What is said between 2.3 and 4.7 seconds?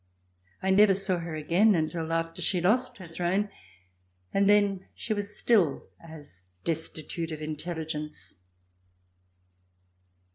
she lost her throne, and